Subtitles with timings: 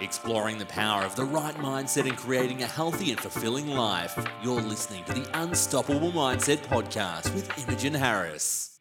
[0.00, 4.18] Exploring the power of the right mindset in creating a healthy and fulfilling life.
[4.42, 8.80] You're listening to the Unstoppable Mindset podcast with Imogen Harris.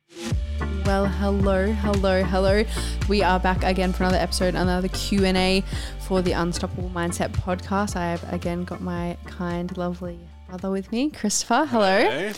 [0.86, 2.64] Well, hello, hello, hello.
[3.10, 5.64] We are back again for another episode, another Q&A
[6.08, 7.96] for the Unstoppable Mindset podcast.
[7.96, 11.66] I have again got my kind, lovely brother with me, Christopher.
[11.66, 12.00] Hello.
[12.02, 12.32] Hello.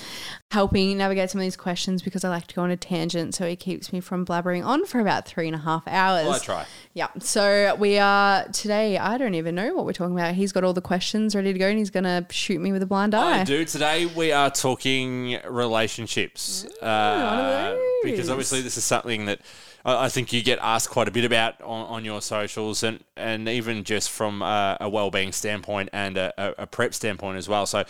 [0.51, 3.47] Helping navigate some of these questions because I like to go on a tangent, so
[3.47, 6.25] he keeps me from blabbering on for about three and a half hours.
[6.25, 6.65] Well, I try.
[6.95, 7.09] Yeah.
[7.19, 8.97] So we are today.
[8.97, 10.33] I don't even know what we're talking about.
[10.33, 12.87] He's got all the questions ready to go, and he's gonna shoot me with a
[12.87, 13.41] blind eye.
[13.41, 13.63] I do.
[13.63, 16.65] Today we are talking relationships.
[16.81, 19.41] Uh, because obviously this is something that
[19.85, 23.47] I think you get asked quite a bit about on, on your socials and, and
[23.47, 27.65] even just from a, a well-being standpoint and a, a prep standpoint as well.
[27.65, 27.85] So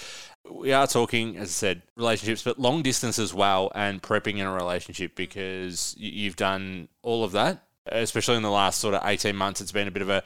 [0.49, 4.45] we are talking, as I said, relationships, but long distance as well and prepping in
[4.45, 9.35] a relationship because you've done all of that, especially in the last sort of 18
[9.35, 9.61] months.
[9.61, 10.23] It's been a bit of a,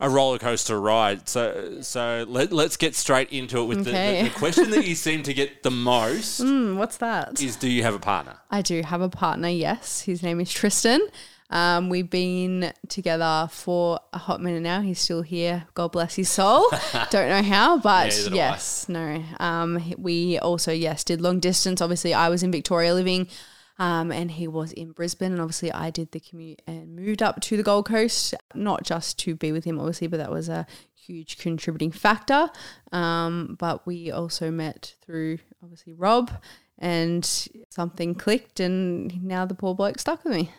[0.00, 1.28] a roller coaster ride.
[1.28, 4.22] So, so let, let's get straight into it with the, Okay.
[4.22, 7.40] the, the question that you seem to get the most Hmm, what's that?
[7.40, 8.36] is do you have a partner?
[8.50, 10.02] I do have a partner, yes.
[10.02, 11.00] His name is Tristan.
[11.50, 14.82] Um, we've been together for a hot minute now.
[14.82, 15.64] He's still here.
[15.72, 16.66] God bless his soul.
[17.10, 18.34] Don't know how, but I.
[18.34, 19.24] yes, no.
[19.40, 21.80] Um, we also, yes, did long distance.
[21.80, 23.28] Obviously, I was in Victoria living,
[23.78, 25.32] um, and he was in Brisbane.
[25.32, 29.18] And obviously, I did the commute and moved up to the Gold Coast, not just
[29.20, 32.50] to be with him, obviously, but that was a huge contributing factor.
[32.92, 36.30] Um, but we also met through obviously Rob,
[36.78, 37.24] and
[37.70, 40.50] something clicked, and now the poor bloke stuck with me.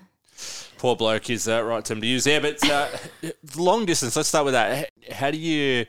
[0.77, 2.87] Poor bloke is the right term to use there, but uh,
[3.55, 4.15] long distance.
[4.15, 4.89] Let's start with that.
[5.11, 5.85] How do you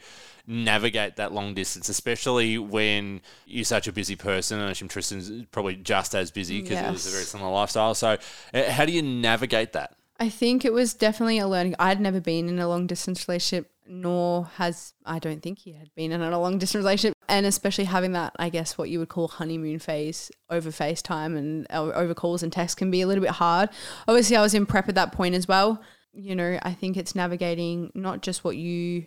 [0.50, 4.58] navigate that long distance, especially when you're such a busy person?
[4.58, 7.94] And I assume Tristan's probably just as busy because it was a very similar lifestyle.
[7.94, 8.18] So,
[8.52, 9.94] uh, how do you navigate that?
[10.18, 11.76] I think it was definitely a learning.
[11.78, 15.94] I'd never been in a long distance relationship, nor has I don't think he had
[15.94, 19.08] been in a long distance relationship, and especially having that, I guess, what you would
[19.08, 23.30] call honeymoon phase over FaceTime and over calls and texts can be a little bit
[23.30, 23.70] hard.
[24.06, 25.82] Obviously, I was in prep at that point as well.
[26.12, 29.06] You know, I think it's navigating not just what you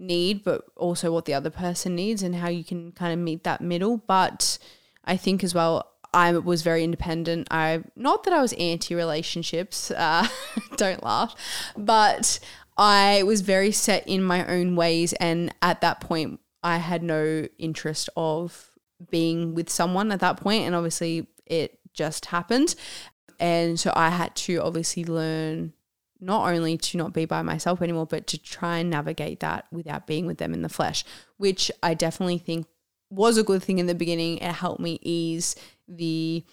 [0.00, 3.44] need, but also what the other person needs and how you can kind of meet
[3.44, 3.98] that middle.
[3.98, 4.58] But
[5.04, 7.48] I think as well, I was very independent.
[7.50, 9.90] I not that I was anti relationships.
[9.90, 10.26] Uh,
[10.76, 11.34] don't laugh,
[11.76, 12.40] but
[12.76, 17.46] I was very set in my own ways, and at that point, I had no
[17.58, 18.70] interest of
[19.10, 22.74] being with someone at that point, and obviously, it just happened,
[23.38, 25.74] and so I had to obviously learn
[26.20, 30.06] not only to not be by myself anymore, but to try and navigate that without
[30.06, 31.04] being with them in the flesh,
[31.38, 32.66] which I definitely think
[33.08, 34.38] was a good thing in the beginning.
[34.38, 35.56] It helped me ease
[35.88, 36.44] the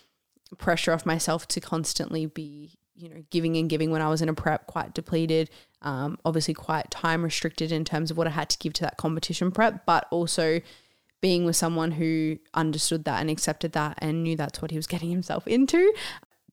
[0.58, 4.30] pressure off myself to constantly be, you know, giving and giving when I was in
[4.30, 5.50] a prep, quite depleted,
[5.82, 8.98] um, obviously quite time restricted in terms of what I had to give to that
[8.98, 10.62] competition prep, but also
[11.22, 14.88] being with someone who understood that and accepted that and knew that's what he was
[14.88, 15.94] getting himself into,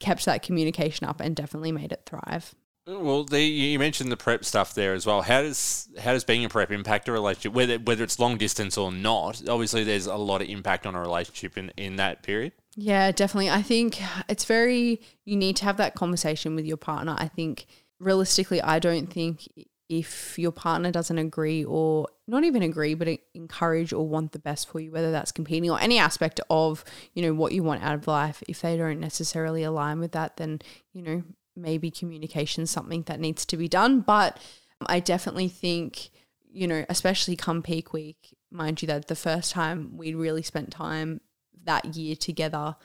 [0.01, 2.55] kept that communication up and definitely made it thrive.
[2.87, 5.23] Well, the, you mentioned the prep stuff there as well.
[5.23, 8.77] How does how does being a prep impact a relationship, whether whether it's long distance
[8.77, 9.43] or not?
[9.49, 12.53] Obviously, there's a lot of impact on a relationship in, in that period.
[12.77, 13.51] Yeah, definitely.
[13.51, 17.15] I think it's very, you need to have that conversation with your partner.
[17.17, 17.67] I think
[18.01, 19.49] realistically, I don't think
[19.89, 24.69] if your partner doesn't agree or not even agree, but encourage or want the best
[24.69, 27.95] for you, whether that's competing or any aspect of, you know, what you want out
[27.95, 30.61] of life, if they don't necessarily align with that, then,
[30.93, 31.23] you know,
[31.57, 34.01] maybe communication something that needs to be done.
[34.01, 34.39] But
[34.87, 36.11] I definitely think,
[36.51, 40.71] you know, especially come peak week, mind you, that the first time we really spent
[40.71, 41.21] time
[41.65, 42.77] that year together,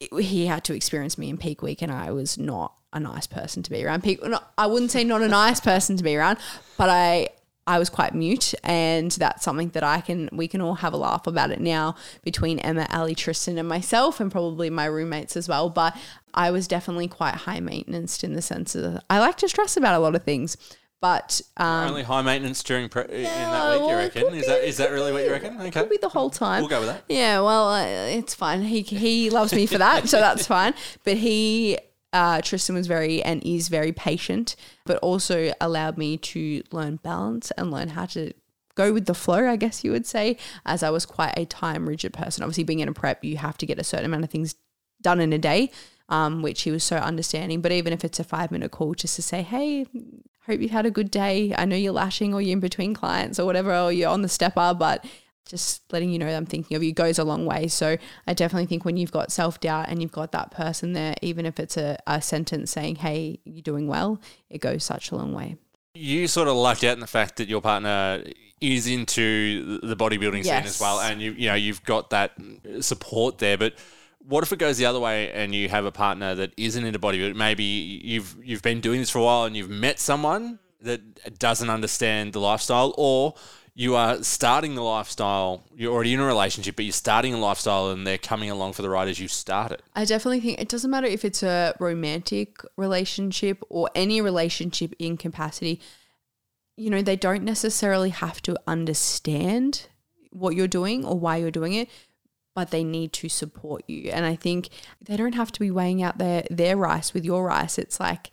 [0.00, 3.26] it- he had to experience me in peak week, and I was not a nice
[3.26, 4.02] person to be around.
[4.02, 4.20] Peak,
[4.56, 6.38] I wouldn't say not a nice person to be around,
[6.78, 7.28] but I
[7.66, 10.96] I was quite mute, and that's something that I can we can all have a
[10.96, 15.48] laugh about it now between Emma, Ali, Tristan, and myself, and probably my roommates as
[15.48, 15.68] well.
[15.68, 15.96] But
[16.34, 19.94] I was definitely quite high maintenance in the sense of I like to stress about
[19.94, 20.56] a lot of things.
[20.98, 24.34] But um, Only high maintenance during pre- in that week, you reckon?
[24.34, 25.60] Is that is that really what you reckon?
[25.60, 26.62] Okay, could be the whole time.
[26.62, 27.04] we'll go with that.
[27.08, 28.62] Yeah, well, uh, it's fine.
[28.62, 30.72] He he loves me for that, so that's fine.
[31.04, 31.78] But he,
[32.16, 37.50] uh, Tristan, was very and is very patient, but also allowed me to learn balance
[37.52, 38.32] and learn how to
[38.74, 41.86] go with the flow, I guess you would say, as I was quite a time
[41.86, 42.42] rigid person.
[42.42, 44.54] Obviously, being in a prep, you have to get a certain amount of things
[45.02, 45.70] done in a day,
[46.08, 47.60] um, which he was so understanding.
[47.60, 49.86] But even if it's a five minute call, just to say, hey,
[50.46, 51.54] hope you've had a good day.
[51.56, 54.28] I know you're lashing or you're in between clients or whatever, or you're on the
[54.28, 55.04] stepper, but
[55.46, 57.68] just letting you know that I'm thinking of you goes a long way.
[57.68, 57.96] So
[58.26, 61.46] I definitely think when you've got self doubt and you've got that person there, even
[61.46, 64.20] if it's a, a sentence saying, hey, you're doing well,
[64.50, 65.56] it goes such a long way.
[65.94, 68.22] you sort of lucked out in the fact that your partner
[68.60, 72.32] is into the bodybuilding scene as well, and you you know you've got that
[72.80, 73.58] support there.
[73.58, 73.74] But
[74.26, 76.98] what if it goes the other way and you have a partner that isn't into
[76.98, 77.36] bodybuilding?
[77.36, 81.70] Maybe you've you've been doing this for a while and you've met someone that doesn't
[81.70, 83.34] understand the lifestyle, or
[83.78, 85.62] you are starting the lifestyle.
[85.76, 88.80] You're already in a relationship, but you're starting a lifestyle, and they're coming along for
[88.80, 89.82] the ride as you start it.
[89.94, 95.18] I definitely think it doesn't matter if it's a romantic relationship or any relationship in
[95.18, 95.78] capacity.
[96.78, 99.88] You know, they don't necessarily have to understand
[100.30, 101.90] what you're doing or why you're doing it,
[102.54, 104.10] but they need to support you.
[104.10, 104.70] And I think
[105.02, 107.76] they don't have to be weighing out their their rice with your rice.
[107.76, 108.30] It's like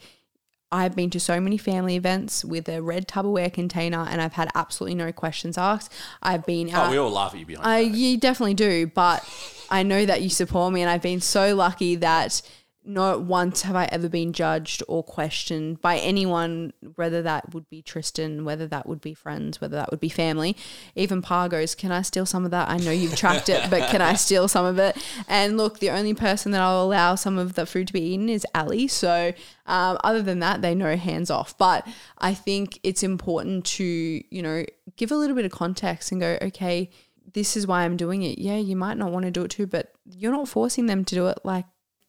[0.74, 4.50] I've been to so many family events with a red Tupperware container and I've had
[4.56, 5.94] absolutely no questions asked.
[6.24, 6.76] I've been out.
[6.76, 7.68] Oh, out we all laugh at you behind.
[7.68, 9.24] I you definitely do, but
[9.70, 12.42] I know that you support me, and I've been so lucky that
[12.86, 17.82] not once have I ever been judged or questioned by anyone, whether that would be
[17.82, 20.58] Tristan, whether that would be friends, whether that would be family.
[20.96, 22.70] Even Pa goes, Can I steal some of that?
[22.70, 24.98] I know you've tracked it, but can I steal some of it?
[25.28, 28.28] And look, the only person that I'll allow some of the food to be eaten
[28.28, 28.88] is Ali.
[28.88, 29.34] So,
[29.66, 31.58] um, other than that, they know hands off.
[31.58, 31.88] But
[32.18, 34.66] I think it's important to, you know,
[34.98, 36.90] give a little bit of context and go, Okay,
[37.34, 38.40] this is why I'm doing it.
[38.40, 41.16] Yeah, you might not want to do it too, but you're not forcing them to
[41.16, 41.40] do it.
[41.44, 41.66] Like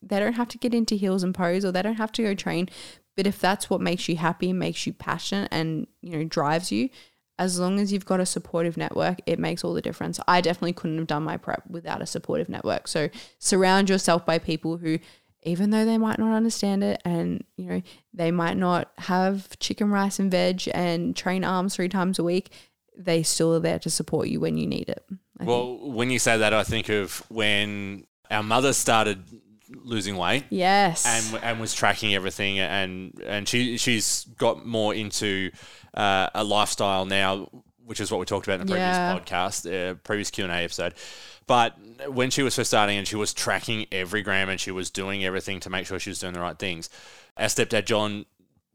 [0.09, 2.35] they don't have to get into heels and pose or they don't have to go
[2.35, 2.69] train.
[3.17, 6.91] But if that's what makes you happy, makes you passionate and, you know, drives you,
[7.39, 10.21] as long as you've got a supportive network, it makes all the difference.
[10.27, 12.89] I definitely couldn't have done my prep without a supportive network.
[12.89, 13.09] So
[13.39, 14.99] surround yourself by people who
[15.47, 17.83] even though they might not understand it and you know
[18.15, 22.51] they might not have chicken rice and veg and train arms three times a week
[22.97, 25.05] they still are there to support you when you need it
[25.39, 25.49] I think.
[25.49, 29.25] Well, when you say that, I think of when our mother started
[29.71, 35.51] losing weight yes and and was tracking everything, and and she she's got more into
[35.95, 37.49] uh, a lifestyle now,
[37.85, 39.19] which is what we talked about in the previous Yeah.
[39.19, 40.95] podcast, uh, previous Q and A episode.
[41.47, 41.77] But
[42.09, 45.25] when she was first starting, and she was tracking every gram, and she was doing
[45.25, 46.89] everything to make sure she was doing the right things,
[47.37, 48.25] our stepdad John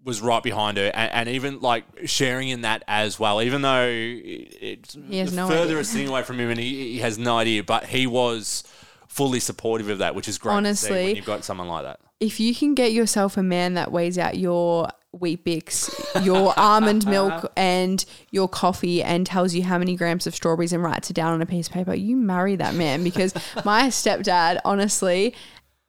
[0.04, 3.42] was right behind her, and, and even like sharing in that as well.
[3.42, 7.18] Even though it, it's no further it's sitting away from him, and he, he has
[7.18, 8.64] no idea, but he was
[9.10, 10.54] fully supportive of that, which is great.
[10.54, 12.00] Honestly, when you've got someone like that.
[12.22, 17.34] if you can get yourself a man that weighs out your Weet-Bix, your almond milk,
[17.34, 17.48] uh-huh.
[17.58, 21.34] and your coffee, and tells you how many grams of strawberries and writes it down
[21.34, 23.34] on a piece of paper, you marry that man because
[23.66, 25.34] my stepdad, honestly.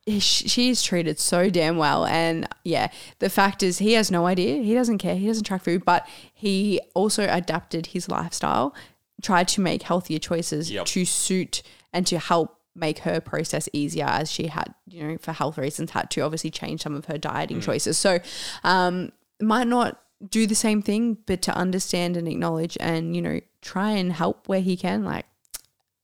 [0.06, 2.06] he- She's treated so damn well.
[2.06, 2.88] And yeah,
[3.18, 4.62] the fact is, he has no idea.
[4.62, 5.14] He doesn't care.
[5.16, 8.74] He doesn't track food, but he also adapted his lifestyle,
[9.22, 10.86] tried to make healthier choices Yep.
[10.86, 11.62] to suit
[11.92, 15.90] and to help make her process easier as she had, you know, for health reasons,
[15.90, 17.98] had to obviously change some of her dieting choices.
[17.98, 18.20] So,
[18.64, 23.40] um, might not do the same thing, but to understand and acknowledge and, you know,
[23.62, 25.26] try and help where he can, like,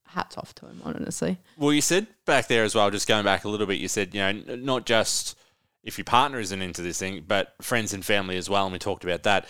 [0.07, 1.39] hats off to him, honestly.
[1.59, 4.15] Well, you said back there as well, just going back a little bit, you said,
[4.15, 5.39] you know, n- not just
[5.85, 8.65] if your partner isn't into this thing, but friends and family as well.
[8.65, 9.47] And we talked about that.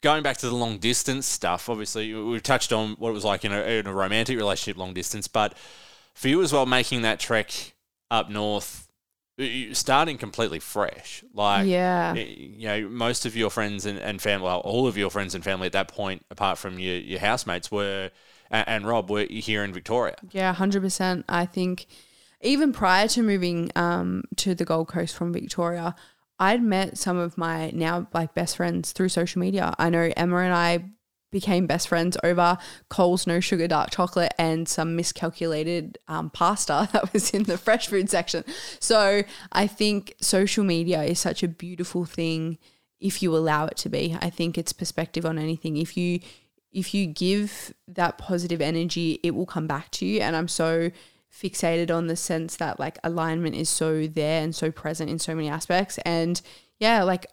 [0.00, 3.44] Going back to the long distance stuff, obviously, we've touched on what it was like
[3.44, 5.26] in a, in a romantic relationship, long distance.
[5.26, 5.56] But
[6.16, 7.74] for you as well, making that trek
[8.10, 8.88] up north,
[9.72, 11.22] starting completely fresh.
[11.34, 12.14] Like, Yeah.
[12.14, 15.44] you know, most of your friends and, and family, well, all of your friends and
[15.44, 18.10] family at that point, apart from your, your housemates, were,
[18.50, 20.16] and, and Rob, were here in Victoria.
[20.30, 21.26] Yeah, hundred percent.
[21.28, 21.86] I think
[22.40, 25.94] even prior to moving um, to the Gold Coast from Victoria,
[26.38, 29.74] I'd met some of my now like best friends through social media.
[29.78, 30.84] I know Emma and I
[31.30, 32.56] became best friends over
[32.88, 37.88] Coles no sugar dark chocolate and some miscalculated um, pasta that was in the fresh
[37.88, 38.44] food section.
[38.80, 42.58] So I think social media is such a beautiful thing
[43.00, 44.16] if you allow it to be.
[44.20, 45.76] I think it's perspective on anything.
[45.76, 46.20] If you
[46.72, 50.20] if you give that positive energy, it will come back to you.
[50.20, 50.90] And I'm so
[51.32, 55.34] fixated on the sense that like alignment is so there and so present in so
[55.34, 55.98] many aspects.
[56.04, 56.40] And
[56.78, 57.26] yeah, like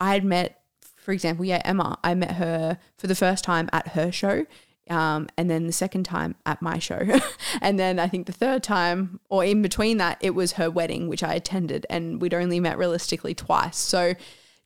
[0.00, 0.62] I had met,
[1.06, 4.44] for example, yeah, Emma, I met her for the first time at her show.
[4.90, 7.00] Um, and then the second time at my show.
[7.62, 11.06] and then I think the third time, or in between that, it was her wedding,
[11.06, 13.76] which I attended, and we'd only met realistically twice.
[13.76, 14.14] So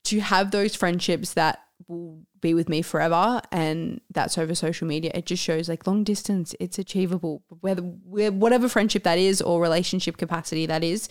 [0.05, 5.11] to have those friendships that will be with me forever and that's over social media
[5.13, 10.17] it just shows like long distance it's achievable whether whatever friendship that is or relationship
[10.17, 11.09] capacity that is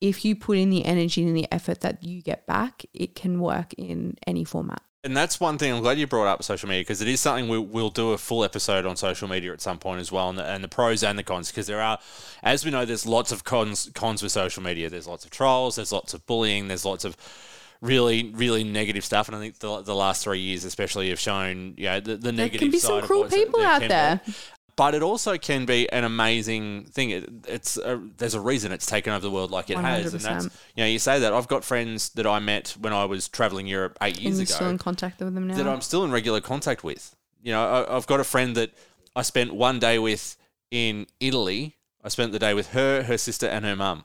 [0.00, 3.40] if you put in the energy and the effort that you get back it can
[3.40, 6.82] work in any format And that's one thing I'm glad you brought up social media
[6.82, 9.78] because it is something we'll, we'll do a full episode on social media at some
[9.78, 11.98] point as well, and the, and the pros and the cons because there are,
[12.42, 14.90] as we know, there's lots of cons cons with social media.
[14.90, 17.16] There's lots of trolls, there's lots of bullying, there's lots of
[17.80, 19.28] really, really negative stuff.
[19.28, 22.32] And I think the, the last three years, especially, have shown you know the, the
[22.32, 24.20] There negative can be some cruel people out there.
[24.26, 24.32] be.
[24.78, 27.10] But it also can be an amazing thing.
[27.10, 30.22] It, it's a, there's a reason it's taken over the world like it has, and
[30.22, 30.44] that's
[30.76, 33.66] you know you say that I've got friends that I met when I was traveling
[33.66, 35.56] Europe eight And years you're ago still in contact with them now.
[35.56, 37.14] that I'm still in regular contact with.
[37.42, 38.70] You know, I, I've got a friend that
[39.16, 40.36] I spent one day with
[40.70, 41.74] in Italy.
[42.04, 44.04] I spent the day with her, her sister, and her mum.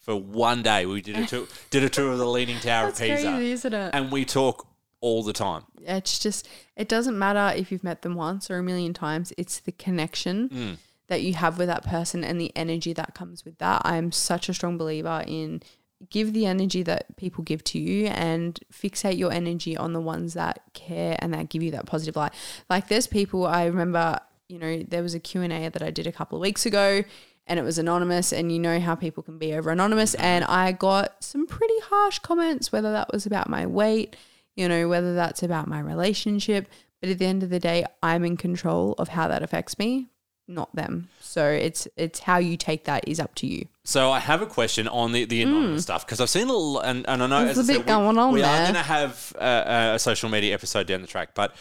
[0.00, 3.00] For one day, we did a tour, did a tour of the Leaning Tower That's
[3.00, 3.90] of Pisa, crazy, isn't it?
[3.94, 4.66] and we talk
[5.00, 5.62] all the time.
[5.82, 9.60] it's just it doesn't matter if you've met them once or a million times it's
[9.60, 10.76] the connection Mm.
[11.08, 14.48] that you have with that person and the energy that comes with that i'm such
[14.48, 15.62] a strong believer in
[16.08, 20.34] give the energy that people give to you and fixate your energy on the ones
[20.34, 22.32] that care and that give you that positive light
[22.68, 26.12] like there's people i remember you know there was a q&a that i did a
[26.12, 27.02] couple of weeks ago
[27.46, 30.72] and it was anonymous and you know how people can be over anonymous and i
[30.72, 34.14] got some pretty harsh comments whether that was about my weight
[34.56, 36.68] you know, whether that's about my relationship.
[37.00, 40.08] But at the end of the day, I'm in control of how that affects me,
[40.46, 41.08] not them.
[41.20, 43.68] So it's it's how you take that is up to you.
[43.84, 45.82] So I have a question on the, the anonymous hmm.
[45.82, 47.44] stuff because I've seen a little, and, and I know.
[47.44, 48.64] There's a bit said, going we, on we are there.
[48.64, 51.56] going to have a, a social media episode down the track, but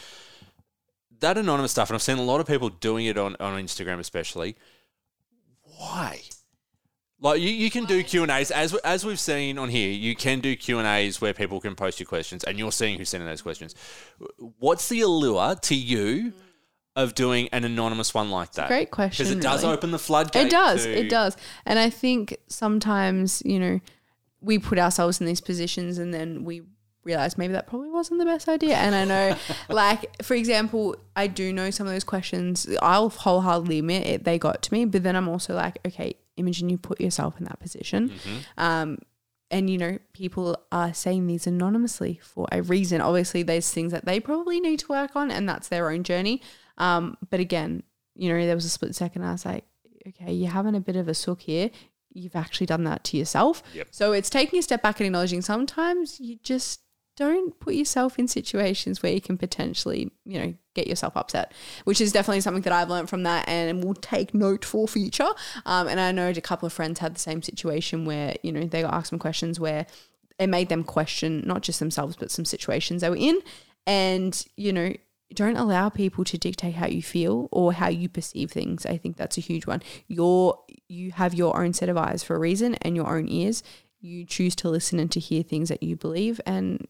[1.19, 3.99] that anonymous stuff, and I've seen a lot of people doing it on, on Instagram,
[3.99, 4.55] especially.
[5.63, 6.21] Why?
[7.21, 9.91] Like you, you can do Q and A's as as we've seen on here.
[9.91, 12.97] You can do Q and A's where people can post your questions, and you're seeing
[12.97, 13.75] who's sending those questions.
[14.59, 16.33] What's the allure to you
[16.95, 18.67] of doing an anonymous one like that?
[18.67, 19.25] Great question.
[19.25, 19.73] because it does really.
[19.75, 20.47] open the floodgate.
[20.47, 20.83] It does.
[20.83, 21.35] to- It does.
[21.65, 23.79] And I think sometimes, you know,
[24.41, 26.61] we put ourselves in these positions and then we
[27.03, 28.75] realize maybe that probably wasn't the best idea.
[28.75, 29.35] And I know,
[29.69, 34.37] like, for example, I do know some of those questions, I'll wholeheartedly admit it, they
[34.39, 34.85] got to me.
[34.85, 38.11] But then I'm also like, okay, Imogen, you put yourself in that position.
[38.57, 38.97] Um,
[39.51, 43.01] and you know, people are saying these anonymously for a reason.
[43.01, 46.41] Obviously, there's things that they probably need to work on, and that's their own journey.
[46.77, 47.83] Um, but again,
[48.15, 49.23] you know, there was a split second.
[49.23, 49.65] I was like,
[50.07, 51.71] okay, you're having a bit of a sook here.
[52.11, 53.63] You've actually done that to yourself.
[53.73, 53.87] Yep.
[53.91, 56.81] So it's taking a step back and acknowledging sometimes you just
[57.19, 61.51] don't put yourself in situations where you can potentially, you know, get yourself upset,
[61.83, 65.27] which is definitely something that I've learned from that and will take note for future.
[65.65, 68.63] Um, and I know a couple of friends had the same situation where, you know,
[68.63, 69.85] they got asked some questions where
[70.39, 73.41] it made them question not just themselves, but some situations they were in.
[73.85, 74.93] And, you know,
[75.33, 78.85] don't allow people to dictate how you feel or how you perceive things.
[78.85, 79.83] I think that's a huge one.
[80.07, 80.57] You're,
[80.87, 83.61] you have your own set of eyes for a reason and your own ears.
[83.99, 86.39] You choose to listen and to hear things that you believe.
[86.45, 86.87] And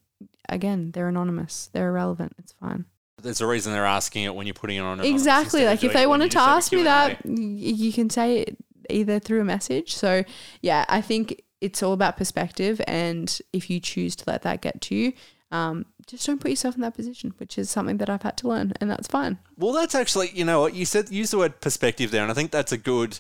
[0.50, 1.70] again, they're anonymous.
[1.72, 2.34] They're irrelevant.
[2.40, 2.86] It's fine.
[3.22, 5.02] There's a reason they're asking it when you're putting it on.
[5.02, 5.66] Exactly.
[5.66, 7.34] Like if they it when you wanted to just have a ask me that, y-
[7.36, 8.58] you can say it
[8.90, 9.94] either through a message.
[9.96, 10.24] So
[10.62, 14.80] yeah, I think it's all about perspective, and if you choose to let that get
[14.82, 15.14] to you,
[15.52, 18.48] um, just don't put yourself in that position, which is something that I've had to
[18.48, 19.40] learn, and that's fine.
[19.58, 22.34] Well, that's actually, you know what, you said, use the word perspective there, and I
[22.34, 23.20] think that's a good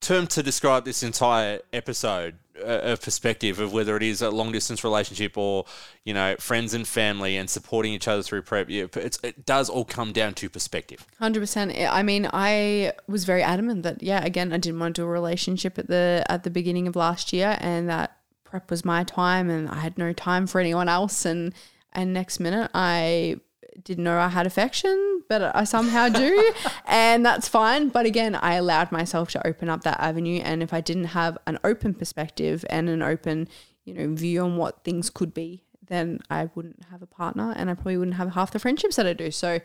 [0.00, 4.52] term to describe this entire episode uh, of perspective of whether it is a long
[4.52, 5.64] distance relationship or,
[6.04, 8.68] you know, friends and family and supporting each other through prep.
[8.68, 11.06] Yeah, it does all come down to perspective.
[11.18, 11.72] Hundred percent.
[11.76, 15.10] I mean, I was very adamant that yeah, again, I didn't want to do a
[15.10, 19.48] relationship at the at the beginning of last year, and that prep was my time,
[19.50, 21.24] and I had no time for anyone else.
[21.24, 21.54] And
[21.92, 23.40] and next minute, I
[23.84, 26.52] didn't know I had affection, but I somehow do,
[26.86, 27.88] and that's fine.
[27.88, 31.38] But again, I allowed myself to open up that avenue, and if I didn't have
[31.46, 33.48] an open perspective and an open,
[33.84, 37.70] you know, view on what things could be, then I wouldn't have a partner, and
[37.70, 39.30] I probably wouldn't have half the friendships that I do.
[39.30, 39.60] So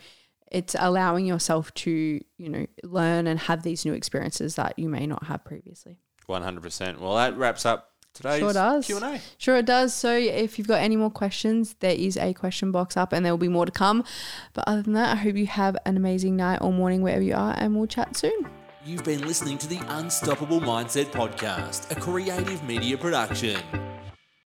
[0.52, 5.08] it's allowing yourself to you know learn and have these new experiences that you may
[5.08, 7.00] not have previously 100%.
[7.00, 8.86] Well, that wraps up today's Sure does.
[8.88, 9.22] Q&A.
[9.38, 12.98] sure it does so if you've got any more questions there is a question box
[12.98, 14.04] up and there will be more to come
[14.54, 17.36] but other than that i hope you have an amazing night or morning wherever you
[17.36, 18.34] are and we'll chat soon
[18.88, 23.60] You've been listening to the Unstoppable Mindset Podcast, a creative media production.